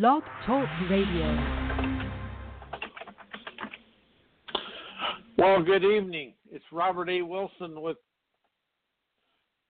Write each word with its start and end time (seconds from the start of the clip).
Blog 0.00 0.22
Talk 0.46 0.66
Radio. 0.88 1.36
Well, 5.36 5.62
good 5.62 5.84
evening. 5.84 6.32
It's 6.50 6.64
Robert 6.72 7.10
A. 7.10 7.20
Wilson 7.20 7.82
with 7.82 7.98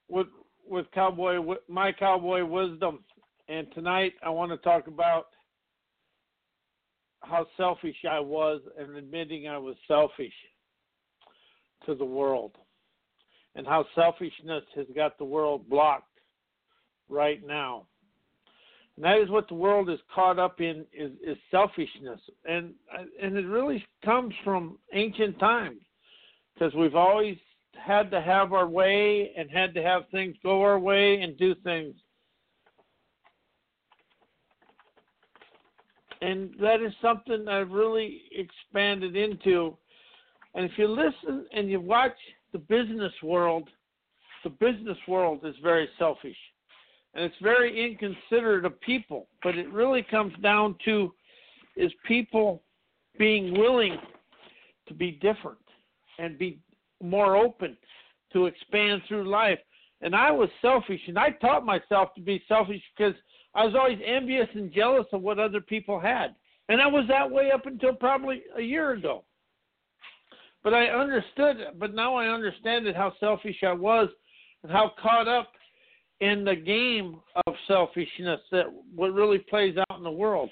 with 0.09 0.29
with 0.65 0.87
Cowboy 0.95 1.41
with 1.41 1.59
my 1.69 1.91
Cowboy 1.91 2.45
Wisdom, 2.45 3.01
and 3.49 3.67
tonight 3.75 4.13
I 4.23 4.31
want 4.31 4.53
to 4.53 4.59
talk 4.59 4.87
about 4.87 5.25
how 7.23 7.45
selfish 7.57 7.97
I 8.09 8.21
was 8.21 8.61
and 8.79 8.97
admitting 8.97 9.49
I 9.49 9.59
was 9.59 9.75
selfish 9.89 10.35
to 11.85 11.97
the 11.97 12.05
world, 12.05 12.53
and 13.57 13.67
how 13.67 13.87
selfishness 13.97 14.63
has 14.77 14.87
got 14.95 15.19
the 15.19 15.25
world 15.25 15.69
blocked 15.69 16.21
right 17.09 17.45
now. 17.45 17.89
And 19.03 19.11
that 19.11 19.21
is 19.21 19.31
what 19.31 19.49
the 19.49 19.55
world 19.55 19.91
is 19.91 19.99
caught 20.15 20.39
up 20.39 20.61
in 20.61 20.87
is, 20.93 21.11
is 21.27 21.37
selfishness, 21.51 22.21
and 22.45 22.73
and 23.21 23.37
it 23.37 23.47
really 23.47 23.85
comes 24.05 24.33
from 24.45 24.79
ancient 24.93 25.41
times, 25.41 25.81
because 26.55 26.73
we've 26.75 26.95
always 26.95 27.37
had 27.75 28.13
to 28.13 28.21
have 28.21 28.53
our 28.53 28.69
way 28.69 29.33
and 29.37 29.51
had 29.51 29.75
to 29.75 29.83
have 29.83 30.03
things 30.13 30.37
go 30.45 30.63
our 30.63 30.79
way 30.79 31.21
and 31.21 31.37
do 31.37 31.53
things. 31.65 31.97
And 36.21 36.55
that 36.61 36.81
is 36.81 36.93
something 37.03 37.49
I've 37.49 37.73
really 37.73 38.23
expanded 38.31 39.17
into. 39.17 39.77
And 40.55 40.65
if 40.65 40.79
you 40.79 40.87
listen 40.87 41.47
and 41.53 41.69
you 41.69 41.81
watch 41.81 42.17
the 42.53 42.59
business 42.61 43.13
world, 43.21 43.69
the 44.45 44.51
business 44.51 44.99
world 45.09 45.41
is 45.45 45.57
very 45.61 45.89
selfish 45.99 46.37
and 47.15 47.25
it's 47.25 47.35
very 47.43 47.85
inconsiderate 47.85 48.65
of 48.65 48.81
people. 48.81 49.29
But 49.43 49.57
it 49.57 49.71
really 49.73 50.03
comes 50.03 50.33
down 50.43 50.77
to 50.85 51.13
is 51.77 51.93
people 52.07 52.63
being 53.19 53.59
willing 53.59 53.97
to 54.89 54.95
be 54.95 55.13
different 55.13 55.59
and 56.19 56.39
be 56.39 56.59
more 57.03 57.37
open 57.37 57.77
to 58.33 58.47
expand 58.47 59.03
through 59.09 59.29
life. 59.29 59.59
And 60.01 60.17
I 60.17 60.31
was 60.31 60.49
selfish, 60.61 61.01
and 61.07 61.19
I 61.19 61.31
taught 61.31 61.65
myself 61.65 62.15
to 62.15 62.21
be 62.21 62.43
selfish 62.49 62.83
because 62.97 63.15
I 63.55 63.65
was 63.65 63.75
always 63.75 63.99
envious 64.05 64.49
and 64.55 64.73
jealous 64.73 65.07
of 65.13 65.23
what 65.23 65.39
other 65.39 65.61
people 65.61 66.01
had. 66.01 66.35
And 66.69 66.81
I 66.81 66.87
was 66.87 67.05
that 67.09 67.31
way 67.31 67.51
up 67.53 67.67
until 67.67 67.95
probably 67.95 68.43
a 68.57 68.63
year 68.63 68.93
ago. 68.93 69.25
But 70.65 70.75
I 70.75 70.87
understood, 70.87 71.57
but 71.79 71.95
now 71.95 72.15
I 72.15 72.29
understand 72.29 72.87
it, 72.87 72.97
how 72.97 73.13
selfish 73.21 73.57
I 73.63 73.73
was 73.73 74.09
and 74.63 74.71
how 74.71 74.93
caught 75.01 75.29
up 75.29 75.53
in 76.23 76.45
the 76.45 76.55
game 76.55 77.17
of 77.47 77.55
selfishness 77.67 78.39
that 78.53 78.67
what 78.95 79.13
really 79.13 79.39
plays 79.39 79.77
out 79.77 79.99
in 79.99 80.05
the 80.05 80.11
world. 80.11 80.51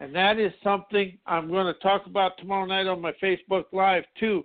And 0.00 0.12
that 0.16 0.40
is 0.40 0.52
something 0.64 1.16
I'm 1.26 1.48
going 1.48 1.72
to 1.72 1.80
talk 1.80 2.06
about 2.06 2.36
tomorrow 2.38 2.66
night 2.66 2.88
on 2.88 3.00
my 3.00 3.12
Facebook 3.22 3.66
Live, 3.72 4.02
too. 4.18 4.44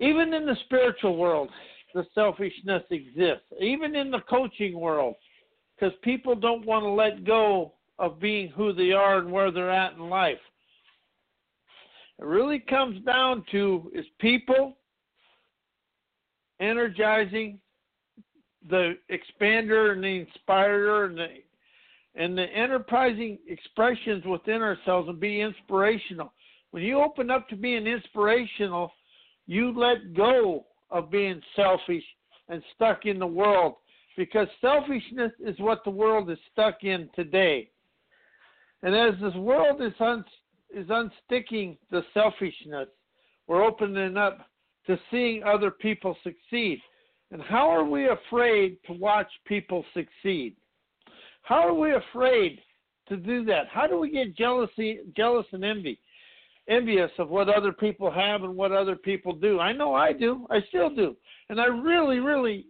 Even 0.00 0.34
in 0.34 0.44
the 0.44 0.56
spiritual 0.66 1.16
world, 1.16 1.48
the 1.94 2.04
selfishness 2.14 2.82
exists. 2.90 3.46
Even 3.58 3.96
in 3.96 4.10
the 4.10 4.20
coaching 4.28 4.78
world, 4.78 5.14
because 5.74 5.94
people 6.02 6.34
don't 6.34 6.66
want 6.66 6.82
to 6.82 6.90
let 6.90 7.24
go 7.24 7.72
of 7.98 8.20
being 8.20 8.48
who 8.48 8.74
they 8.74 8.92
are 8.92 9.16
and 9.16 9.32
where 9.32 9.50
they're 9.50 9.70
at 9.70 9.94
in 9.94 10.10
life. 10.10 10.36
It 12.18 12.26
really 12.26 12.58
comes 12.58 13.02
down 13.06 13.44
to 13.50 13.90
is 13.94 14.04
people 14.18 14.76
energizing 16.60 17.60
the 18.68 18.94
expander 19.10 19.92
and 19.92 20.02
the 20.02 20.26
inspirer 20.26 21.06
and 21.06 21.18
the 21.18 21.26
and 22.16 22.38
the 22.38 22.44
enterprising 22.44 23.38
expressions 23.48 24.24
within 24.24 24.62
ourselves 24.62 25.08
and 25.08 25.18
be 25.18 25.40
inspirational. 25.40 26.32
When 26.70 26.84
you 26.84 27.00
open 27.00 27.28
up 27.30 27.48
to 27.48 27.56
being 27.56 27.88
inspirational, 27.88 28.92
you 29.46 29.76
let 29.76 30.14
go 30.14 30.64
of 30.90 31.10
being 31.10 31.40
selfish 31.56 32.04
and 32.48 32.62
stuck 32.74 33.04
in 33.04 33.18
the 33.18 33.26
world 33.26 33.74
because 34.16 34.46
selfishness 34.60 35.32
is 35.44 35.58
what 35.58 35.82
the 35.84 35.90
world 35.90 36.30
is 36.30 36.38
stuck 36.52 36.84
in 36.84 37.08
today. 37.14 37.68
And 38.82 38.94
as 38.94 39.14
this 39.20 39.34
world 39.34 39.82
is 39.82 39.92
un, 39.98 40.24
is 40.72 40.86
unsticking 40.88 41.78
the 41.90 42.02
selfishness, 42.12 42.88
we're 43.46 43.64
opening 43.64 44.16
up 44.16 44.46
to 44.86 44.98
seeing 45.10 45.42
other 45.42 45.70
people 45.70 46.16
succeed. 46.22 46.80
And 47.34 47.42
how 47.42 47.68
are 47.68 47.82
we 47.82 48.06
afraid 48.08 48.76
to 48.86 48.92
watch 48.92 49.26
people 49.44 49.84
succeed? 49.92 50.54
How 51.42 51.66
are 51.66 51.74
we 51.74 51.92
afraid 51.92 52.60
to 53.08 53.16
do 53.16 53.44
that? 53.46 53.66
How 53.72 53.88
do 53.88 53.98
we 53.98 54.08
get 54.12 54.36
jealousy, 54.36 55.00
jealous 55.16 55.44
and 55.50 55.64
envy, 55.64 55.98
envious 56.68 57.10
of 57.18 57.30
what 57.30 57.48
other 57.48 57.72
people 57.72 58.08
have 58.08 58.44
and 58.44 58.54
what 58.54 58.70
other 58.70 58.94
people 58.94 59.32
do? 59.32 59.58
I 59.58 59.72
know 59.72 59.94
I 59.96 60.12
do. 60.12 60.46
I 60.48 60.60
still 60.68 60.94
do, 60.94 61.16
and 61.48 61.60
I 61.60 61.64
really, 61.64 62.20
really 62.20 62.66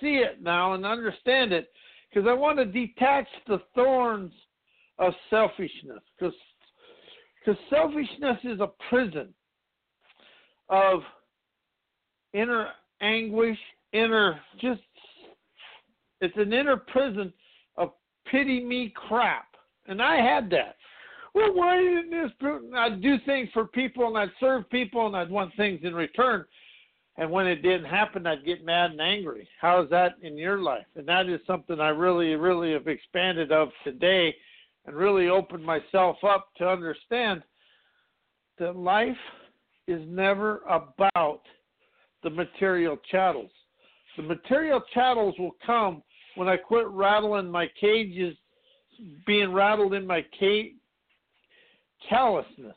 see 0.00 0.16
it 0.16 0.42
now 0.42 0.72
and 0.72 0.84
understand 0.84 1.52
it 1.52 1.70
because 2.10 2.28
I 2.28 2.32
want 2.32 2.58
to 2.58 2.64
detach 2.64 3.28
the 3.46 3.62
thorns 3.76 4.32
of 4.98 5.12
selfishness 5.30 6.02
because 6.18 6.34
because 7.38 7.60
selfishness 7.70 8.38
is 8.42 8.58
a 8.58 8.70
prison 8.88 9.28
of 10.68 11.00
inner 12.32 12.70
anguish 13.00 13.58
inner 13.94 14.40
just 14.60 14.82
it's 16.20 16.36
an 16.36 16.52
inner 16.52 16.76
prison 16.76 17.32
of 17.76 17.90
pity 18.30 18.62
me 18.62 18.92
crap. 18.94 19.46
And 19.86 20.00
I 20.00 20.16
had 20.16 20.50
that. 20.50 20.76
Well, 21.34 21.54
why 21.54 21.76
didn't 21.76 22.10
this 22.10 22.30
I'd 22.76 23.02
do 23.02 23.16
things 23.26 23.48
for 23.52 23.66
people 23.66 24.06
and 24.08 24.16
I'd 24.16 24.30
serve 24.40 24.68
people 24.70 25.06
and 25.06 25.16
I'd 25.16 25.30
want 25.30 25.54
things 25.56 25.80
in 25.82 25.94
return. 25.94 26.44
And 27.16 27.30
when 27.30 27.46
it 27.46 27.62
didn't 27.62 27.84
happen, 27.84 28.26
I'd 28.26 28.44
get 28.44 28.64
mad 28.64 28.92
and 28.92 29.00
angry. 29.00 29.48
How 29.60 29.82
is 29.82 29.90
that 29.90 30.14
in 30.22 30.36
your 30.36 30.58
life? 30.58 30.86
And 30.96 31.06
that 31.06 31.28
is 31.28 31.40
something 31.46 31.80
I 31.80 31.88
really, 31.88 32.34
really 32.34 32.72
have 32.72 32.88
expanded 32.88 33.52
of 33.52 33.68
today 33.84 34.34
and 34.86 34.96
really 34.96 35.28
opened 35.28 35.64
myself 35.64 36.16
up 36.24 36.48
to 36.58 36.68
understand 36.68 37.42
that 38.58 38.76
life 38.76 39.16
is 39.86 40.02
never 40.06 40.62
about 40.68 41.42
the 42.22 42.30
material 42.30 42.96
chattels. 43.10 43.50
The 44.16 44.22
material 44.22 44.82
chattels 44.92 45.34
will 45.38 45.56
come 45.64 46.02
when 46.36 46.48
I 46.48 46.56
quit 46.56 46.86
rattling 46.88 47.50
my 47.50 47.68
cages, 47.80 48.36
being 49.26 49.52
rattled 49.52 49.94
in 49.94 50.06
my 50.06 50.24
cage, 50.38 50.74
callousness. 52.08 52.74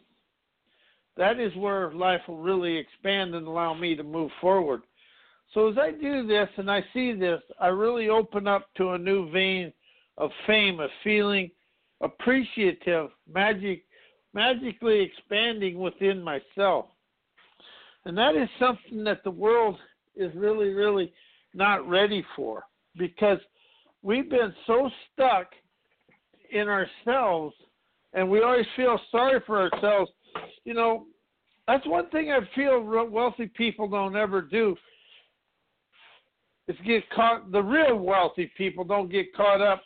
That 1.16 1.40
is 1.40 1.56
where 1.56 1.92
life 1.94 2.22
will 2.28 2.38
really 2.38 2.75
expand 2.78 3.36
and 3.36 3.48
allow 3.48 3.74
me 3.74 3.96
to 3.96 4.03
move 4.03 4.31
forward. 4.40 4.81
So 5.53 5.70
as 5.70 5.78
I 5.78 5.92
do 5.92 6.28
this 6.28 6.50
and 6.58 6.70
I 6.70 6.84
see 6.94 7.14
this, 7.14 7.42
I 7.59 7.68
really 7.68 8.09
open 8.09 8.48
up 8.48 8.68
to 8.75 8.92
a 8.92 8.98
new 8.98 9.30
vein 9.31 9.74
of 10.18 10.30
fame, 10.46 10.80
of 10.80 10.90
feeling 11.04 11.50
appreciative, 12.02 13.09
magic, 13.31 13.84
magically 14.34 15.00
expanding 15.02 15.80
within 15.80 16.22
myself. 16.22 16.86
And 18.06 18.18
that 18.18 18.36
is 18.36 18.50
something 18.59 19.04
that 19.04 19.24
the 19.24 19.31
world 19.31 19.78
is 20.16 20.34
really, 20.36 20.69
really 20.69 21.12
not 21.57 21.88
ready 21.90 22.23
for 22.35 22.63
because 22.97 23.40
we've 24.03 24.29
been 24.29 24.53
so 24.66 24.90
stuck 25.12 25.47
in 26.51 26.68
ourselves 26.69 27.56
and 28.13 28.29
we 28.29 28.41
always 28.41 28.66
feel 28.75 29.00
sorry 29.12 29.41
for 29.45 29.69
ourselves. 29.69 30.12
You 30.63 30.73
know, 30.73 31.07
that's 31.68 31.85
one 31.85 32.09
thing 32.09 32.31
I 32.31 32.40
feel 32.56 32.81
wealthy 33.09 33.47
people 33.47 33.88
don't 33.88 34.16
ever 34.16 34.41
do. 34.41 34.75
Is 36.68 36.75
get 36.85 37.09
caught. 37.12 37.51
The 37.51 37.62
real 37.62 37.95
wealthy 37.95 38.51
people 38.57 38.84
don't 38.84 39.09
get 39.12 39.34
caught 39.34 39.62
up 39.62 39.84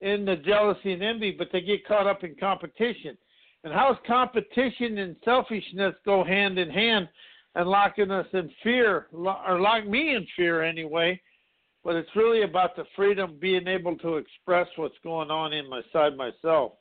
in 0.00 0.24
the 0.24 0.36
jealousy 0.36 0.92
and 0.92 1.02
envy, 1.02 1.30
but 1.30 1.48
they 1.52 1.60
get 1.60 1.86
caught 1.86 2.06
up 2.06 2.24
in 2.24 2.34
competition. 2.38 3.16
And 3.62 3.72
how's 3.72 3.96
competition 4.06 4.98
and 4.98 5.16
selfishness 5.24 5.94
go 6.04 6.24
hand 6.24 6.58
in 6.58 6.68
hand? 6.68 7.08
And 7.54 7.68
locking 7.68 8.10
us 8.10 8.26
in 8.32 8.50
fear, 8.62 9.06
or 9.12 9.60
lock 9.60 9.86
me 9.86 10.14
in 10.14 10.26
fear 10.36 10.62
anyway. 10.62 11.20
But 11.84 11.96
it's 11.96 12.16
really 12.16 12.42
about 12.42 12.76
the 12.76 12.84
freedom 12.96 13.36
being 13.40 13.68
able 13.68 13.96
to 13.98 14.16
express 14.16 14.66
what's 14.76 14.96
going 15.04 15.30
on 15.30 15.52
in 15.52 15.68
my 15.68 15.82
side 15.92 16.16
myself. 16.16 16.72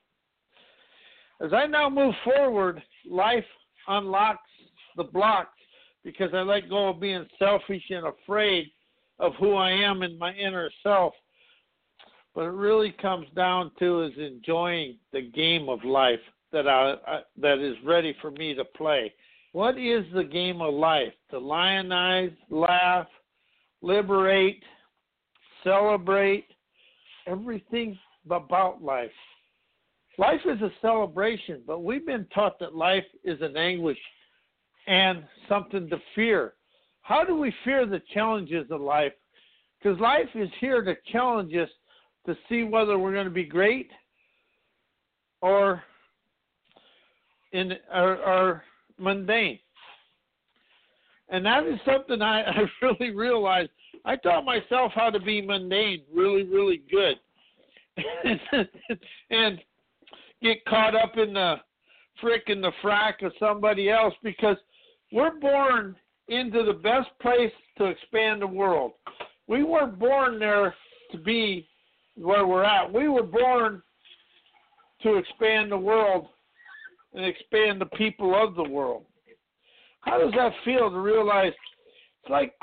As 1.41 1.51
I 1.51 1.67
now 1.67 1.89
move 1.89 2.15
forward, 2.23 2.81
life 3.09 3.45
unlocks 3.87 4.49
the 4.95 5.03
blocks 5.03 5.59
because 6.03 6.29
I 6.33 6.41
let 6.41 6.69
go 6.69 6.89
of 6.89 7.01
being 7.01 7.25
selfish 7.37 7.83
and 7.89 8.07
afraid 8.07 8.71
of 9.19 9.33
who 9.35 9.55
I 9.55 9.71
am 9.71 10.03
in 10.03 10.17
my 10.17 10.33
inner 10.33 10.69
self. 10.81 11.13
But 12.33 12.45
it 12.45 12.53
really 12.53 12.91
comes 12.91 13.27
down 13.35 13.71
to 13.79 14.03
is 14.03 14.13
enjoying 14.17 14.97
the 15.11 15.21
game 15.21 15.69
of 15.69 15.83
life 15.83 16.19
that 16.51 16.67
I, 16.67 16.95
I 17.05 17.19
that 17.41 17.59
is 17.59 17.75
ready 17.85 18.15
for 18.21 18.31
me 18.31 18.53
to 18.55 18.63
play. 18.63 19.13
What 19.53 19.77
is 19.77 20.03
the 20.13 20.23
game 20.23 20.61
of 20.61 20.73
life? 20.73 21.13
To 21.29 21.37
lionize, 21.39 22.33
laugh, 22.49 23.07
liberate, 23.81 24.63
celebrate, 25.63 26.47
everything 27.27 27.97
about 28.25 28.83
life. 28.83 29.11
Life 30.17 30.41
is 30.45 30.59
a 30.61 30.71
celebration, 30.81 31.61
but 31.67 31.83
we've 31.83 32.05
been 32.05 32.25
taught 32.33 32.59
that 32.59 32.75
life 32.75 33.05
is 33.23 33.39
an 33.41 33.55
anguish 33.55 33.97
and 34.87 35.23
something 35.47 35.87
to 35.89 35.97
fear. 36.15 36.53
How 37.01 37.23
do 37.23 37.35
we 37.35 37.53
fear 37.63 37.85
the 37.85 38.01
challenges 38.11 38.65
of 38.71 38.81
life? 38.81 39.13
Because 39.77 39.99
life 39.99 40.29
is 40.33 40.49
here 40.61 40.81
to 40.83 40.95
challenge 41.11 41.53
us 41.53 41.69
to 42.25 42.35
see 42.49 42.63
whether 42.63 42.97
we're 42.97 43.13
going 43.13 43.25
to 43.25 43.31
be 43.31 43.43
great 43.43 43.91
or 45.41 45.83
in 47.51 47.73
or, 47.93 48.15
or 48.17 48.63
mundane. 49.03 49.59
And 51.29 51.45
that 51.45 51.65
is 51.65 51.79
something 51.85 52.21
I, 52.21 52.41
I 52.43 52.61
really 52.81 53.11
realized. 53.11 53.69
I 54.05 54.15
taught 54.17 54.45
myself 54.45 54.91
how 54.95 55.09
to 55.09 55.19
be 55.19 55.41
mundane 55.41 56.03
really, 56.13 56.43
really 56.43 56.81
good. 56.91 57.15
and 59.29 59.59
get 60.41 60.65
caught 60.65 60.95
up 60.95 61.17
in 61.17 61.33
the 61.33 61.55
frick 62.19 62.43
and 62.47 62.63
the 62.63 62.71
frack 62.83 63.23
of 63.23 63.31
somebody 63.39 63.89
else 63.89 64.13
because 64.23 64.57
we're 65.11 65.39
born 65.39 65.95
into 66.27 66.63
the 66.63 66.73
best 66.73 67.09
place 67.21 67.51
to 67.77 67.85
expand 67.85 68.41
the 68.41 68.47
world. 68.47 68.93
We 69.47 69.63
weren't 69.63 69.99
born 69.99 70.39
there 70.39 70.73
to 71.11 71.17
be 71.17 71.67
where 72.15 72.47
we're 72.47 72.63
at. 72.63 72.91
We 72.91 73.07
were 73.07 73.23
born 73.23 73.81
to 75.03 75.15
expand 75.17 75.71
the 75.71 75.77
world 75.77 76.27
and 77.13 77.25
expand 77.25 77.79
the 77.79 77.85
people 77.97 78.35
of 78.35 78.55
the 78.55 78.63
world. 78.63 79.05
How 80.01 80.19
does 80.19 80.33
that 80.33 80.51
feel 80.65 80.89
to 80.89 80.99
realize 80.99 81.53
it's 82.21 82.29
like 82.29 82.53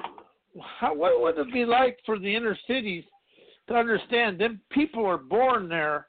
how 0.79 0.94
what 0.94 1.20
would 1.20 1.38
it 1.38 1.52
be 1.52 1.64
like 1.64 1.99
for 2.05 2.19
the 2.19 2.35
inner 2.35 2.56
cities 2.67 3.05
to 3.69 3.75
understand 3.75 4.38
them 4.38 4.61
people 4.70 5.06
are 5.06 5.19
born 5.19 5.69
there 5.69 6.06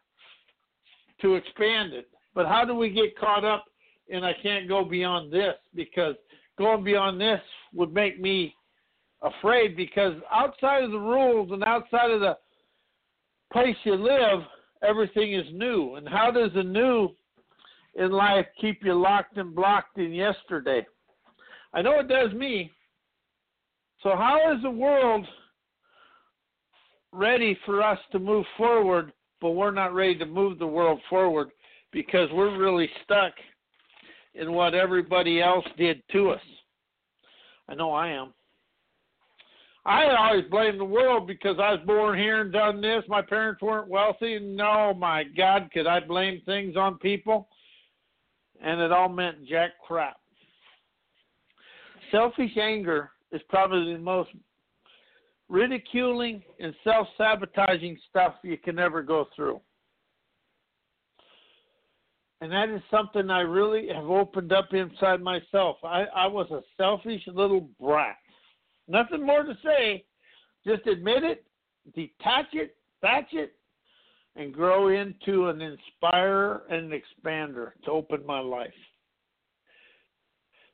to 1.21 1.35
expand 1.35 1.93
it. 1.93 2.09
But 2.33 2.47
how 2.47 2.65
do 2.65 2.75
we 2.75 2.89
get 2.89 3.17
caught 3.17 3.45
up 3.45 3.65
in 4.07 4.23
I 4.23 4.33
can't 4.41 4.67
go 4.67 4.83
beyond 4.83 5.31
this 5.31 5.55
because 5.75 6.15
going 6.57 6.83
beyond 6.83 7.21
this 7.21 7.39
would 7.73 7.93
make 7.93 8.19
me 8.19 8.55
afraid 9.21 9.77
because 9.77 10.13
outside 10.33 10.83
of 10.83 10.91
the 10.91 10.99
rules 10.99 11.51
and 11.51 11.63
outside 11.63 12.11
of 12.11 12.19
the 12.19 12.37
place 13.53 13.75
you 13.83 13.95
live, 13.95 14.41
everything 14.81 15.33
is 15.33 15.45
new. 15.53 15.95
And 15.95 16.07
how 16.07 16.31
does 16.31 16.51
the 16.55 16.63
new 16.63 17.09
in 17.95 18.11
life 18.11 18.45
keep 18.59 18.83
you 18.83 18.93
locked 18.93 19.37
and 19.37 19.55
blocked 19.55 19.97
in 19.97 20.13
yesterday? 20.13 20.85
I 21.73 21.81
know 21.81 21.99
it 21.99 22.07
does 22.07 22.33
me. 22.33 22.71
So, 24.03 24.09
how 24.15 24.53
is 24.53 24.61
the 24.63 24.71
world 24.71 25.25
ready 27.11 27.57
for 27.65 27.81
us 27.81 27.99
to 28.11 28.19
move 28.19 28.45
forward, 28.57 29.11
but 29.39 29.51
we're 29.51 29.71
not 29.71 29.93
ready 29.93 30.17
to 30.17 30.25
move 30.25 30.59
the 30.59 30.67
world 30.67 30.99
forward 31.09 31.49
because 31.91 32.29
we're 32.31 32.57
really 32.57 32.89
stuck 33.03 33.33
in 34.33 34.53
what 34.53 34.73
everybody 34.73 35.41
else 35.41 35.65
did 35.77 36.01
to 36.11 36.31
us? 36.31 36.41
I 37.69 37.75
know 37.75 37.93
I 37.93 38.09
am. 38.09 38.33
I 39.85 40.03
always 40.15 40.45
blame 40.51 40.77
the 40.77 40.85
world 40.85 41.25
because 41.25 41.57
I 41.59 41.71
was 41.71 41.79
born 41.87 42.17
here 42.17 42.41
and 42.41 42.53
done 42.53 42.81
this. 42.81 43.03
My 43.07 43.21
parents 43.21 43.61
weren't 43.61 43.87
wealthy. 43.87 44.37
No, 44.39 44.93
my 44.93 45.23
God, 45.23 45.69
could 45.73 45.87
I 45.87 45.99
blame 45.99 46.41
things 46.45 46.75
on 46.75 46.99
people? 46.99 47.47
And 48.63 48.79
it 48.79 48.91
all 48.91 49.09
meant 49.09 49.47
jack 49.47 49.71
crap. 49.85 50.17
Selfish 52.11 52.55
anger 52.57 53.11
is 53.31 53.41
probably 53.49 53.93
the 53.93 53.99
most 53.99 54.29
ridiculing 55.49 56.41
and 56.59 56.73
self 56.83 57.07
sabotaging 57.17 57.97
stuff 58.09 58.35
you 58.43 58.57
can 58.57 58.79
ever 58.79 59.01
go 59.01 59.27
through. 59.35 59.59
And 62.41 62.51
that 62.51 62.69
is 62.69 62.81
something 62.89 63.29
I 63.29 63.41
really 63.41 63.87
have 63.93 64.09
opened 64.09 64.51
up 64.51 64.73
inside 64.73 65.21
myself. 65.21 65.77
I, 65.83 66.05
I 66.15 66.25
was 66.25 66.49
a 66.49 66.61
selfish 66.75 67.21
little 67.27 67.69
brat. 67.79 68.17
Nothing 68.87 69.25
more 69.25 69.43
to 69.43 69.55
say. 69.63 70.03
Just 70.65 70.87
admit 70.87 71.23
it, 71.23 71.45
detach 71.95 72.47
it, 72.53 72.75
thatch 72.99 73.29
it, 73.31 73.53
and 74.35 74.53
grow 74.53 74.89
into 74.89 75.47
an 75.47 75.61
inspirer 75.61 76.63
and 76.69 76.91
an 76.91 76.99
expander 76.99 77.71
to 77.83 77.91
open 77.91 78.25
my 78.25 78.39
life 78.39 78.73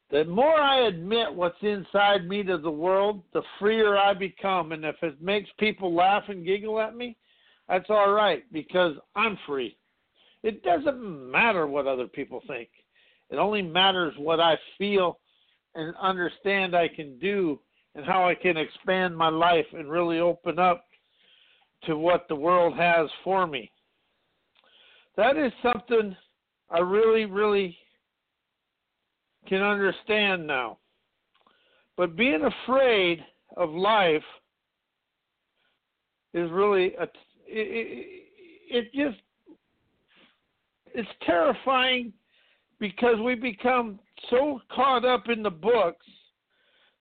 the 0.10 0.24
more 0.26 0.56
I 0.56 0.88
admit 0.88 1.34
what's 1.34 1.62
inside 1.62 2.28
me 2.28 2.42
to 2.44 2.58
the 2.58 2.72
world, 2.72 3.24
the 3.34 3.42
freer 3.60 3.98
I 3.98 4.14
become. 4.14 4.72
And 4.72 4.86
if 4.86 4.96
it 5.02 5.22
makes 5.22 5.50
people 5.60 5.94
laugh 5.94 6.24
and 6.30 6.46
giggle 6.46 6.80
at 6.80 6.96
me, 6.96 7.18
that's 7.68 7.90
all 7.90 8.12
right 8.12 8.44
because 8.54 8.96
I'm 9.16 9.38
free. 9.46 9.78
It 10.44 10.64
doesn't 10.64 11.32
matter 11.32 11.68
what 11.68 11.88
other 11.88 12.08
people 12.08 12.42
think, 12.48 12.70
it 13.30 13.36
only 13.36 13.62
matters 13.62 14.14
what 14.18 14.40
I 14.40 14.56
feel 14.78 15.20
and 15.76 15.94
understand 16.02 16.76
I 16.76 16.88
can 16.88 17.20
do 17.20 17.60
and 17.94 18.06
how 18.06 18.28
I 18.28 18.36
can 18.36 18.56
expand 18.56 19.18
my 19.18 19.28
life 19.28 19.66
and 19.74 19.92
really 19.92 20.20
open 20.20 20.60
up 20.60 20.86
to 21.86 21.98
what 21.98 22.28
the 22.28 22.36
world 22.36 22.76
has 22.76 23.10
for 23.24 23.48
me. 23.48 23.72
That 25.16 25.38
is 25.38 25.52
something 25.64 26.16
I 26.70 26.80
really, 26.80 27.26
really 27.26 27.78
can 29.48 29.62
understand 29.62 30.46
now. 30.46 30.78
But 31.96 32.16
being 32.16 32.44
afraid 32.44 33.24
of 33.56 33.72
life 33.72 34.24
is 36.34 36.52
really 36.52 36.94
a, 36.96 37.04
it, 37.48 38.24
it 38.70 38.94
just 38.94 39.18
it's 40.94 41.10
terrifying 41.26 42.14
because 42.80 43.16
we 43.24 43.36
become 43.36 44.00
so 44.30 44.60
caught 44.74 45.06
up 45.06 45.30
in 45.30 45.42
the 45.42 45.50
books 45.50 46.06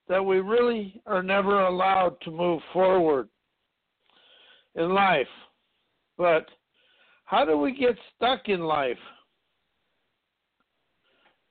that 0.07 0.23
we 0.23 0.39
really 0.39 1.01
are 1.05 1.21
never 1.21 1.65
allowed 1.65 2.19
to 2.21 2.31
move 2.31 2.61
forward 2.73 3.27
in 4.77 4.93
life. 4.93 5.27
But 6.17 6.47
how 7.25 7.43
do 7.43 7.57
we 7.57 7.75
get 7.75 7.97
stuck 8.15 8.47
in 8.47 8.61
life? 8.61 8.97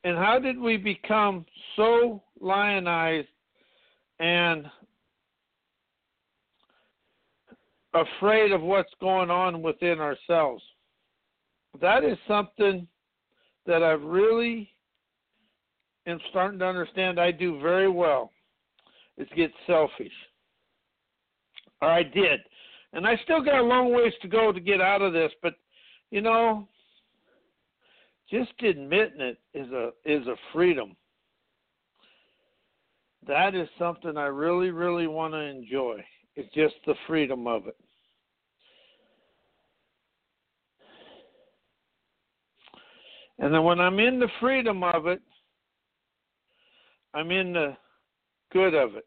And 0.04 0.16
how 0.16 0.38
did 0.38 0.58
we 0.58 0.76
become 0.76 1.44
so 1.74 2.22
lionized 2.40 3.28
and 4.20 4.66
afraid 7.92 8.52
of 8.52 8.62
what's 8.62 8.92
going 9.00 9.30
on 9.30 9.62
within 9.62 10.00
ourselves? 10.00 10.62
That 11.80 12.04
is 12.04 12.16
something 12.28 12.86
that 13.66 13.82
I 13.82 13.90
really 13.92 14.70
am 16.06 16.20
starting 16.30 16.60
to 16.60 16.66
understand 16.66 17.18
I 17.18 17.32
do 17.32 17.60
very 17.60 17.90
well 17.90 18.30
is 19.18 19.28
get 19.36 19.50
selfish. 19.66 20.12
Or 21.82 21.88
I 21.88 22.02
did. 22.02 22.40
And 22.92 23.06
I 23.06 23.16
still 23.24 23.42
got 23.42 23.60
a 23.60 23.62
long 23.62 23.92
ways 23.92 24.12
to 24.22 24.28
go 24.28 24.52
to 24.52 24.60
get 24.60 24.80
out 24.80 25.02
of 25.02 25.12
this, 25.12 25.32
but 25.42 25.54
you 26.10 26.20
know, 26.20 26.68
just 28.30 28.52
admitting 28.62 29.20
it 29.20 29.38
is 29.54 29.70
a 29.72 29.90
is 30.04 30.26
a 30.26 30.36
freedom. 30.52 30.96
That 33.26 33.54
is 33.54 33.68
something 33.78 34.16
I 34.16 34.26
really, 34.26 34.70
really 34.70 35.08
want 35.08 35.34
to 35.34 35.40
enjoy. 35.40 36.04
It's 36.36 36.52
just 36.54 36.74
the 36.86 36.94
freedom 37.06 37.46
of 37.46 37.66
it. 37.66 37.76
And 43.38 43.52
then 43.52 43.64
when 43.64 43.80
I'm 43.80 43.98
in 43.98 44.18
the 44.18 44.28
freedom 44.40 44.82
of 44.82 45.06
it, 45.06 45.20
I'm 47.14 47.30
in 47.30 47.52
the 47.52 47.76
good 48.52 48.74
of 48.74 48.96
it. 48.96 49.06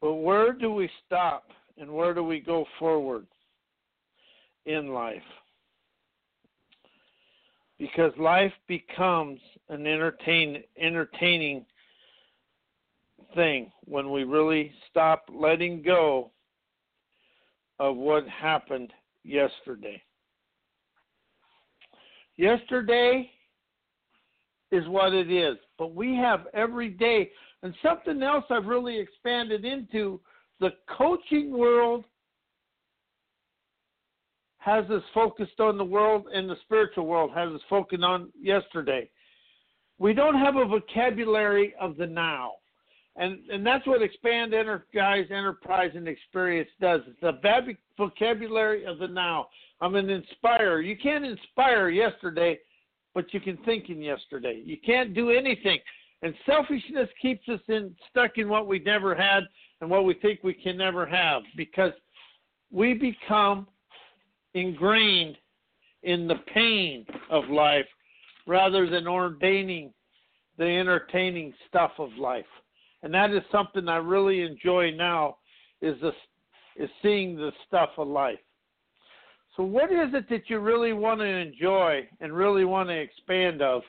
But 0.00 0.14
where 0.14 0.52
do 0.52 0.72
we 0.72 0.88
stop 1.06 1.44
and 1.78 1.90
where 1.90 2.14
do 2.14 2.22
we 2.22 2.40
go 2.40 2.64
forward 2.78 3.26
in 4.66 4.88
life? 4.88 5.22
because 7.82 8.12
life 8.16 8.52
becomes 8.68 9.40
an 9.68 9.88
entertain 9.88 10.62
entertaining 10.80 11.66
thing 13.34 13.72
when 13.86 14.12
we 14.12 14.22
really 14.22 14.70
stop 14.88 15.24
letting 15.28 15.82
go 15.82 16.30
of 17.80 17.96
what 17.96 18.22
happened 18.28 18.92
yesterday. 19.24 20.00
Yesterday 22.36 23.28
is 24.70 24.86
what 24.86 25.12
it 25.12 25.28
is, 25.32 25.56
but 25.76 25.92
we 25.92 26.14
have 26.14 26.46
every 26.54 26.88
day. 26.88 27.32
And 27.64 27.74
something 27.82 28.22
else 28.22 28.44
I've 28.48 28.66
really 28.66 28.96
expanded 28.96 29.64
into 29.64 30.20
the 30.62 30.70
coaching 30.88 31.50
world 31.50 32.04
has 34.58 34.88
us 34.90 35.02
focused 35.12 35.58
on 35.58 35.76
the 35.76 35.84
world 35.84 36.26
and 36.32 36.48
the 36.48 36.54
spiritual 36.62 37.04
world 37.04 37.32
has 37.34 37.52
us 37.52 37.60
focused 37.68 38.04
on 38.04 38.30
yesterday. 38.40 39.10
We 39.98 40.14
don't 40.14 40.38
have 40.38 40.54
a 40.54 40.64
vocabulary 40.64 41.74
of 41.80 41.96
the 41.96 42.06
now. 42.06 42.52
And 43.16 43.40
and 43.50 43.66
that's 43.66 43.86
what 43.88 44.02
expand 44.02 44.54
energize 44.54 45.26
enterprise 45.30 45.90
and 45.96 46.06
experience 46.06 46.70
does. 46.80 47.00
It's 47.08 47.20
the 47.20 47.76
vocabulary 47.98 48.86
of 48.86 48.98
the 49.00 49.08
now. 49.08 49.48
I'm 49.80 49.96
an 49.96 50.10
inspire. 50.10 50.80
You 50.80 50.96
can't 50.96 51.24
inspire 51.24 51.88
yesterday, 51.88 52.60
but 53.14 53.34
you 53.34 53.40
can 53.40 53.56
think 53.64 53.90
in 53.90 54.00
yesterday. 54.00 54.62
You 54.64 54.76
can't 54.86 55.12
do 55.12 55.30
anything. 55.30 55.80
And 56.22 56.34
selfishness 56.46 57.08
keeps 57.20 57.48
us 57.48 57.60
in 57.66 57.96
stuck 58.08 58.38
in 58.38 58.48
what 58.48 58.68
we 58.68 58.78
never 58.78 59.12
had 59.12 59.42
and 59.82 59.90
what 59.90 60.04
we 60.04 60.14
think 60.14 60.38
we 60.44 60.54
can 60.54 60.78
never 60.78 61.04
have 61.04 61.42
because 61.56 61.92
we 62.70 62.94
become 62.94 63.66
ingrained 64.54 65.36
in 66.04 66.28
the 66.28 66.36
pain 66.54 67.04
of 67.30 67.48
life 67.50 67.84
rather 68.46 68.88
than 68.88 69.08
ordaining 69.08 69.92
the 70.56 70.64
entertaining 70.64 71.52
stuff 71.68 71.90
of 71.98 72.10
life. 72.16 72.46
And 73.02 73.12
that 73.12 73.32
is 73.32 73.42
something 73.50 73.88
I 73.88 73.96
really 73.96 74.42
enjoy 74.42 74.92
now 74.92 75.38
is 75.82 76.00
the 76.00 76.12
is 76.76 76.88
seeing 77.02 77.36
the 77.36 77.50
stuff 77.66 77.90
of 77.98 78.06
life. 78.06 78.38
So 79.56 79.64
what 79.64 79.92
is 79.92 80.14
it 80.14 80.28
that 80.30 80.48
you 80.48 80.60
really 80.60 80.92
want 80.92 81.20
to 81.20 81.26
enjoy 81.26 82.08
and 82.20 82.32
really 82.32 82.64
want 82.64 82.88
to 82.88 82.94
expand 82.94 83.60
of 83.60 83.82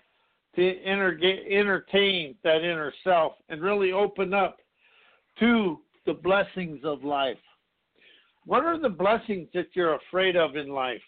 to 0.55 0.85
entertain 0.85 2.35
that 2.43 2.57
inner 2.57 2.91
self 3.03 3.33
and 3.47 3.61
really 3.61 3.91
open 3.91 4.33
up 4.33 4.57
to 5.39 5.79
the 6.05 6.13
blessings 6.13 6.79
of 6.83 7.03
life? 7.03 7.37
What 8.45 8.65
are 8.65 8.79
the 8.79 8.89
blessings 8.89 9.47
that 9.53 9.67
you're 9.73 9.95
afraid 9.95 10.35
of 10.35 10.55
in 10.55 10.69
life? 10.69 11.01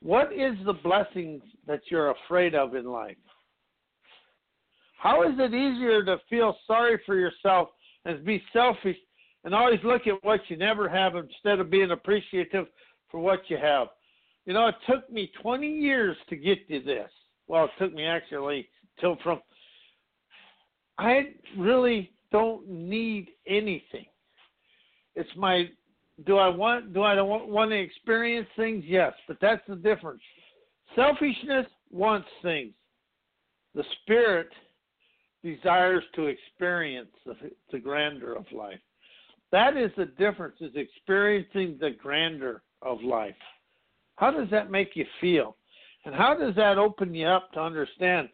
What 0.00 0.32
is 0.32 0.54
the 0.64 0.74
blessings 0.74 1.42
that 1.66 1.80
you're 1.90 2.10
afraid 2.12 2.54
of 2.54 2.76
in 2.76 2.84
life? 2.84 3.16
How 4.98 5.22
is 5.22 5.34
it 5.38 5.54
easier 5.54 6.04
to 6.04 6.18
feel 6.30 6.56
sorry 6.66 7.00
for 7.04 7.16
yourself 7.16 7.68
and 8.04 8.24
be 8.24 8.42
selfish 8.52 8.96
and 9.44 9.54
always 9.54 9.80
look 9.84 10.06
at 10.06 10.22
what 10.22 10.40
you 10.48 10.56
never 10.56 10.88
have 10.88 11.14
instead 11.16 11.60
of 11.60 11.70
being 11.70 11.90
appreciative 11.90 12.66
for 13.10 13.20
what 13.20 13.40
you 13.48 13.56
have? 13.56 13.88
You 14.44 14.54
know, 14.54 14.68
it 14.68 14.76
took 14.88 15.10
me 15.10 15.30
20 15.42 15.66
years 15.66 16.16
to 16.28 16.36
get 16.36 16.66
to 16.68 16.80
this. 16.80 17.10
Well, 17.48 17.64
it 17.64 17.70
took 17.78 17.92
me 17.92 18.04
actually 18.04 18.68
till 19.00 19.16
from. 19.22 19.40
I 20.98 21.34
really 21.56 22.10
don't 22.30 22.68
need 22.68 23.30
anything. 23.46 24.06
It's 25.14 25.30
my 25.36 25.68
do 26.26 26.36
I 26.36 26.48
want 26.48 26.92
do 26.92 27.02
I 27.02 27.20
want, 27.20 27.48
want 27.48 27.70
to 27.70 27.78
experience 27.78 28.48
things? 28.56 28.84
Yes, 28.86 29.12
but 29.26 29.38
that's 29.40 29.62
the 29.68 29.76
difference. 29.76 30.20
Selfishness 30.94 31.66
wants 31.90 32.28
things. 32.42 32.72
The 33.74 33.84
spirit 34.02 34.48
desires 35.44 36.02
to 36.14 36.26
experience 36.26 37.10
the, 37.24 37.34
the 37.70 37.78
grandeur 37.78 38.34
of 38.34 38.44
life. 38.52 38.80
That 39.52 39.76
is 39.76 39.90
the 39.96 40.06
difference 40.06 40.56
is 40.60 40.72
experiencing 40.74 41.78
the 41.80 41.90
grandeur 41.90 42.62
of 42.82 43.02
life. 43.02 43.34
How 44.16 44.30
does 44.30 44.50
that 44.50 44.70
make 44.70 44.96
you 44.96 45.06
feel? 45.20 45.56
And 46.04 46.14
how 46.14 46.34
does 46.36 46.54
that 46.56 46.78
open 46.78 47.14
you 47.14 47.26
up 47.26 47.52
to 47.52 47.60
understand 47.60 48.28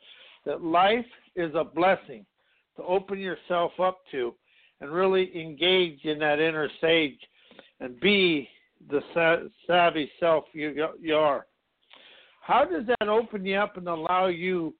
that 0.46 0.62
life 0.62 1.06
is 1.36 1.54
a 1.54 1.64
blessing 1.64 2.24
to 2.76 2.82
open 2.82 3.18
yourself 3.18 3.72
up 3.80 4.00
to 4.10 4.34
and 4.80 4.92
really 4.92 5.30
engage 5.40 6.04
in 6.04 6.18
that 6.18 6.40
inner 6.40 6.68
sage 6.80 7.18
and 7.80 7.98
be 8.00 8.48
the 8.90 9.00
savvy 9.66 10.10
self 10.20 10.44
you, 10.52 10.88
you 11.00 11.14
are. 11.14 11.46
How 12.40 12.64
does 12.64 12.84
that 12.86 13.08
open 13.08 13.46
you 13.46 13.56
up 13.56 13.76
and 13.76 13.88
allow 13.88 14.26
you 14.26 14.74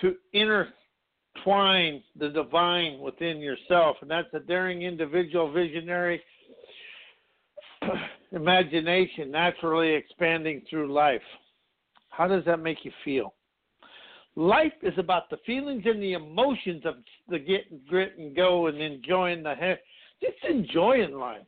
to 0.00 0.14
intertwine 0.32 2.02
the 2.18 2.30
divine 2.30 2.98
within 3.00 3.38
yourself? 3.38 3.96
And 4.00 4.10
that's 4.10 4.32
a 4.32 4.40
daring 4.40 4.82
individual 4.82 5.52
visionary 5.52 6.22
imagination 8.32 9.30
naturally 9.30 9.92
expanding 9.92 10.62
through 10.70 10.92
life. 10.92 11.20
How 12.08 12.26
does 12.26 12.44
that 12.46 12.60
make 12.60 12.84
you 12.84 12.92
feel? 13.04 13.34
Life 14.34 14.72
is 14.82 14.94
about 14.96 15.28
the 15.28 15.36
feelings 15.44 15.82
and 15.84 16.02
the 16.02 16.14
emotions 16.14 16.82
of 16.86 16.94
the 17.28 17.38
get 17.38 17.70
and 17.70 17.86
grit 17.86 18.16
and 18.18 18.34
go 18.34 18.66
and 18.66 18.80
enjoying 18.80 19.42
the 19.42 19.54
heck. 19.54 19.80
Just 20.20 20.42
enjoying 20.48 21.12
life 21.12 21.42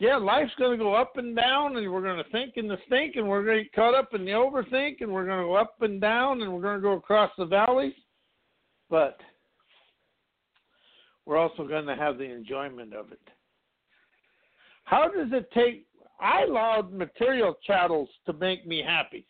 yeah, 0.00 0.16
life's 0.16 0.52
going 0.58 0.78
to 0.78 0.84
go 0.84 0.94
up 0.94 1.16
and 1.16 1.34
down, 1.34 1.76
and 1.76 1.92
we're 1.92 2.02
going 2.02 2.22
to 2.22 2.30
think 2.30 2.56
in 2.56 2.68
the 2.68 2.78
stink, 2.86 3.16
and 3.16 3.26
we're 3.26 3.44
going 3.44 3.58
to 3.58 3.64
get 3.64 3.72
caught 3.72 3.94
up 3.94 4.14
in 4.14 4.24
the 4.24 4.30
overthink, 4.30 5.00
and 5.00 5.12
we're 5.12 5.26
going 5.26 5.40
to 5.40 5.46
go 5.46 5.54
up 5.54 5.74
and 5.80 6.00
down, 6.00 6.42
and 6.42 6.52
we're 6.52 6.62
going 6.62 6.76
to 6.76 6.82
go 6.82 6.92
across 6.92 7.32
the 7.36 7.44
valleys. 7.44 7.94
But 8.88 9.18
we're 11.26 11.36
also 11.36 11.66
going 11.66 11.86
to 11.86 11.96
have 11.96 12.16
the 12.16 12.30
enjoyment 12.30 12.94
of 12.94 13.10
it. 13.10 13.20
How 14.84 15.08
does 15.08 15.28
it 15.32 15.50
take? 15.52 15.86
I 16.20 16.42
allowed 16.42 16.92
material 16.92 17.56
chattels 17.66 18.08
to 18.26 18.32
make 18.32 18.66
me 18.66 18.82
happy, 18.86 19.26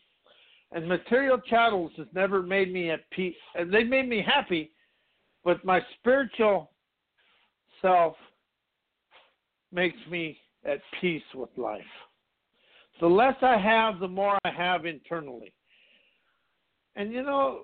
and 0.72 0.86
material 0.86 1.38
chattels 1.48 1.92
has 1.96 2.06
never 2.14 2.42
made 2.42 2.72
me 2.72 2.90
at 2.90 3.08
peace. 3.10 3.34
And 3.54 3.72
they 3.72 3.84
made 3.84 4.08
me 4.08 4.22
happy, 4.24 4.72
but 5.44 5.64
my 5.64 5.80
spiritual 5.98 6.70
self 7.80 8.16
makes 9.72 9.98
me 10.10 10.38
at 10.64 10.80
peace 11.00 11.22
with 11.34 11.50
life. 11.56 11.80
The 13.00 13.06
less 13.06 13.36
I 13.42 13.56
have, 13.56 14.00
the 14.00 14.08
more 14.08 14.38
I 14.44 14.50
have 14.50 14.84
internally. 14.84 15.52
And 16.96 17.12
you 17.12 17.22
know, 17.22 17.60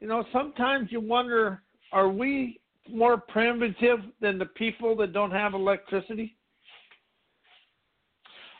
you 0.00 0.06
know, 0.06 0.24
sometimes 0.32 0.88
you 0.92 1.00
wonder, 1.00 1.62
are 1.92 2.08
we 2.08 2.60
more 2.92 3.16
primitive 3.16 4.00
than 4.20 4.38
the 4.38 4.46
people 4.46 4.94
that 4.96 5.14
don't 5.14 5.30
have 5.30 5.54
electricity? 5.54 6.36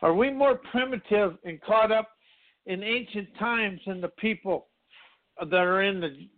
Are 0.04 0.12
we 0.12 0.30
more 0.30 0.60
primitive 0.70 1.38
and 1.44 1.58
caught 1.62 1.90
up 1.90 2.10
in 2.66 2.82
ancient 2.82 3.26
times 3.38 3.80
than 3.86 4.02
the 4.02 4.08
people 4.08 4.68
that 5.40 5.54
are 5.54 5.82
in 5.82 5.98
the 5.98 6.28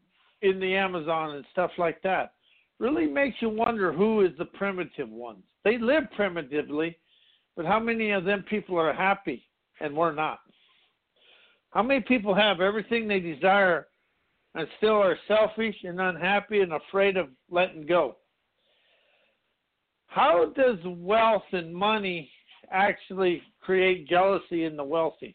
in 0.43 0.61
the 0.61 0.77
Amazon 0.77 1.35
and 1.35 1.45
stuff 1.51 1.73
like 1.77 2.01
that? 2.03 2.33
really 2.79 3.07
makes 3.07 3.37
you 3.41 3.49
wonder 3.49 3.93
who 3.93 4.21
is 4.21 4.33
the 4.39 4.45
primitive 4.45 5.09
ones. 5.09 5.43
They 5.65 5.79
live 5.79 6.05
primitively, 6.15 6.97
but 7.57 7.65
how 7.65 7.81
many 7.81 8.11
of 8.11 8.25
them 8.25 8.45
people 8.49 8.79
are 8.79 8.93
happy 8.93 9.49
and 9.81 9.97
we're 9.97 10.15
not? 10.15 10.41
How 11.71 11.83
many 11.83 12.01
people 12.01 12.35
have 12.35 12.61
everything 12.61 13.09
they 13.09 13.19
desire 13.19 13.89
and 14.55 14.69
still 14.77 15.03
are 15.03 15.19
selfish 15.27 15.77
and 15.85 16.01
unhappy 16.01 16.61
and 16.61 16.75
afraid 16.75 17.17
of 17.17 17.29
letting 17.51 17.87
go? 17.87 18.17
How 20.07 20.53
does 20.55 20.79
wealth 20.85 21.51
and 21.53 21.75
money 21.75 22.31
actually 22.71 23.43
create 23.61 24.09
jealousy 24.09 24.65
in 24.65 24.77
the 24.77 24.85
wealthy? 24.85 25.35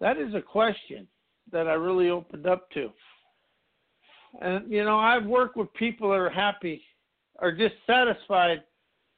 That 0.00 0.16
is 0.16 0.34
a 0.34 0.40
question 0.40 1.06
that 1.52 1.68
I 1.68 1.74
really 1.74 2.10
opened 2.10 2.46
up 2.46 2.70
to. 2.72 2.90
And 4.40 4.70
you 4.70 4.84
know, 4.84 4.98
I've 4.98 5.26
worked 5.26 5.56
with 5.56 5.72
people 5.74 6.10
that 6.10 6.18
are 6.18 6.30
happy, 6.30 6.82
are 7.38 7.52
just 7.52 7.74
satisfied 7.86 8.62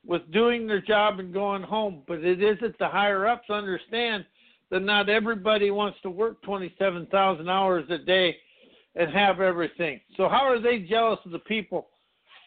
with 0.04 0.30
doing 0.32 0.66
their 0.66 0.80
job 0.80 1.20
and 1.20 1.32
going 1.32 1.62
home. 1.62 2.02
But 2.06 2.24
it 2.24 2.42
isn't 2.42 2.78
the 2.78 2.88
higher 2.88 3.26
ups 3.26 3.50
understand 3.50 4.24
that 4.70 4.82
not 4.82 5.08
everybody 5.08 5.70
wants 5.70 5.98
to 6.02 6.10
work 6.10 6.42
27,000 6.42 7.48
hours 7.48 7.84
a 7.90 7.98
day 7.98 8.36
and 8.96 9.10
have 9.12 9.40
everything. 9.40 10.00
So 10.16 10.28
how 10.28 10.44
are 10.48 10.60
they 10.60 10.80
jealous 10.80 11.20
of 11.24 11.30
the 11.30 11.38
people? 11.40 11.88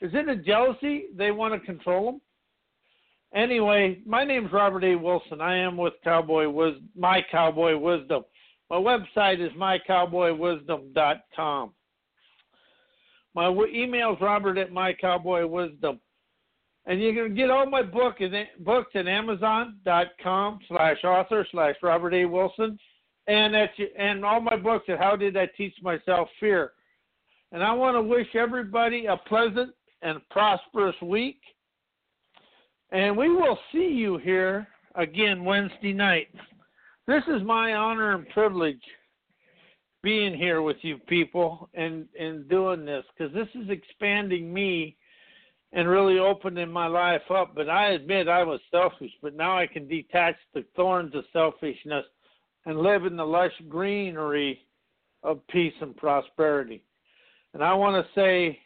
Is 0.01 0.11
it 0.13 0.27
a 0.27 0.35
jealousy? 0.35 1.05
They 1.15 1.31
want 1.31 1.53
to 1.53 1.59
control 1.59 2.05
them. 2.05 2.21
Anyway, 3.33 4.01
my 4.05 4.23
name 4.23 4.45
is 4.45 4.53
Robert 4.53 4.83
A. 4.83 4.95
Wilson. 4.95 5.41
I 5.41 5.57
am 5.57 5.77
with 5.77 5.93
Cowboy 6.03 6.47
Wis- 6.49 6.77
My 6.95 7.23
Cowboy 7.31 7.75
Wisdom. 7.77 8.23
My 8.69 8.77
website 8.77 9.39
is 9.45 9.51
mycowboywisdom.com. 9.53 11.73
My 13.35 13.49
email 13.73 14.13
is 14.13 14.21
robert 14.21 14.57
at 14.57 14.71
mycowboywisdom. 14.71 15.99
And 16.87 17.01
you 17.01 17.13
can 17.13 17.35
get 17.35 17.49
all 17.49 17.65
my 17.65 17.81
book 17.81 18.21
in, 18.21 18.45
books 18.59 18.91
at 18.95 19.07
amazon.com 19.07 20.59
slash 20.67 21.03
author 21.03 21.45
slash 21.51 21.75
Robert 21.81 22.13
A. 22.13 22.25
Wilson. 22.25 22.77
And, 23.27 23.55
at, 23.55 23.71
and 23.97 24.23
all 24.23 24.39
my 24.39 24.55
books 24.55 24.85
at 24.87 24.99
How 24.99 25.15
Did 25.15 25.35
I 25.35 25.47
Teach 25.57 25.73
Myself 25.81 26.29
Fear. 26.39 26.73
And 27.51 27.63
I 27.63 27.73
want 27.73 27.95
to 27.95 28.01
wish 28.01 28.27
everybody 28.35 29.07
a 29.07 29.17
pleasant 29.17 29.73
and 30.01 30.19
prosperous 30.29 30.95
week. 31.01 31.39
And 32.91 33.17
we 33.17 33.29
will 33.29 33.57
see 33.71 33.87
you 33.87 34.17
here 34.17 34.67
again 34.95 35.43
Wednesday 35.43 35.93
night. 35.93 36.27
This 37.07 37.23
is 37.27 37.43
my 37.43 37.73
honor 37.73 38.15
and 38.15 38.27
privilege 38.29 38.81
being 40.03 40.35
here 40.35 40.61
with 40.61 40.77
you 40.81 40.99
people 41.07 41.67
and 41.73 42.07
and 42.19 42.47
doing 42.47 42.85
this 42.85 43.03
because 43.17 43.33
this 43.33 43.47
is 43.55 43.69
expanding 43.69 44.53
me 44.53 44.95
and 45.73 45.89
really 45.89 46.19
opening 46.19 46.71
my 46.71 46.87
life 46.87 47.23
up. 47.29 47.53
But 47.55 47.69
I 47.69 47.91
admit 47.91 48.27
I 48.27 48.43
was 48.43 48.59
selfish, 48.71 49.11
but 49.21 49.35
now 49.35 49.57
I 49.57 49.67
can 49.67 49.87
detach 49.87 50.35
the 50.53 50.63
thorns 50.75 51.13
of 51.15 51.25
selfishness 51.33 52.05
and 52.65 52.79
live 52.79 53.05
in 53.05 53.17
the 53.17 53.25
lush 53.25 53.51
greenery 53.67 54.61
of 55.23 55.45
peace 55.47 55.73
and 55.81 55.95
prosperity. 55.97 56.83
And 57.53 57.63
I 57.63 57.73
want 57.73 58.03
to 58.03 58.19
say 58.19 58.59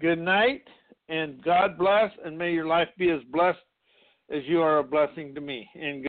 good 0.00 0.18
night 0.18 0.62
and 1.08 1.42
God 1.42 1.78
bless, 1.78 2.10
and 2.24 2.36
may 2.36 2.52
your 2.52 2.66
life 2.66 2.88
be 2.98 3.10
as 3.10 3.20
blessed 3.30 3.58
as 4.30 4.42
you 4.46 4.60
are 4.60 4.78
a 4.78 4.84
blessing 4.84 5.34
to 5.34 5.40
me. 5.40 5.68
And 5.74 6.06